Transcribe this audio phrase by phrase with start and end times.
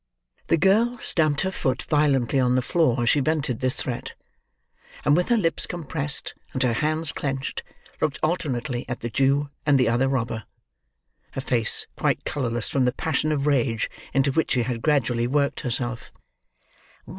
[0.47, 4.13] The girl stamped her foot violently on the floor as she vented this threat;
[5.05, 7.61] and with her lips compressed, and her hands clenched,
[8.01, 10.45] looked alternately at the Jew and the other robber:
[11.33, 15.59] her face quite colourless from the passion of rage into which she had gradually worked
[15.59, 16.11] herself.